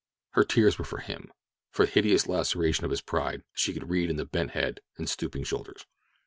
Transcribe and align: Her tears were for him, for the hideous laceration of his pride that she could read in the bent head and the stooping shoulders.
Her 0.31 0.43
tears 0.43 0.79
were 0.79 0.83
for 0.85 0.97
him, 0.97 1.31
for 1.69 1.85
the 1.85 1.91
hideous 1.91 2.25
laceration 2.25 2.85
of 2.85 2.89
his 2.89 3.01
pride 3.03 3.41
that 3.41 3.45
she 3.53 3.71
could 3.71 3.91
read 3.91 4.09
in 4.09 4.15
the 4.15 4.25
bent 4.25 4.53
head 4.53 4.79
and 4.97 5.05
the 5.05 5.11
stooping 5.11 5.43
shoulders. 5.43 5.85